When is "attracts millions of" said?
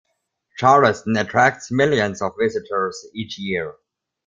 1.15-2.31